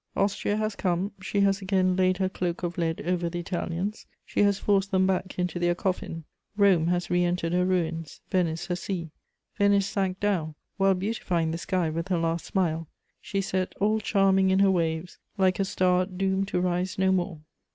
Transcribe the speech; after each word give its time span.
Austria 0.15 0.57
has 0.57 0.75
come; 0.75 1.11
she 1.21 1.41
has 1.41 1.61
again 1.61 1.95
laid 1.95 2.17
her 2.17 2.27
cloak 2.27 2.63
of 2.63 2.75
lead 2.79 3.03
over 3.05 3.29
the 3.29 3.37
Italians; 3.37 4.07
she 4.25 4.39
has 4.41 4.57
forced 4.57 4.89
them 4.89 5.05
back 5.05 5.37
into 5.37 5.59
their 5.59 5.75
coffin. 5.75 6.23
Rome 6.57 6.87
has 6.87 7.11
re 7.11 7.23
entered 7.23 7.53
her 7.53 7.65
ruins, 7.65 8.19
Venice 8.31 8.65
her 8.65 8.75
sea. 8.75 9.11
Venice 9.59 9.85
sank 9.85 10.19
down, 10.19 10.55
while 10.77 10.95
beautifying 10.95 11.51
the 11.51 11.59
sky 11.59 11.91
with 11.91 12.07
her 12.07 12.17
last 12.17 12.45
smile; 12.45 12.87
she 13.21 13.41
set 13.41 13.75
all 13.79 13.99
charming 13.99 14.49
in 14.49 14.57
her 14.57 14.71
waves, 14.71 15.19
like 15.37 15.59
a 15.59 15.65
star 15.65 16.07
doomed 16.07 16.47
to 16.47 16.59
rise 16.59 16.97
no 16.97 17.11
more. 17.11 17.41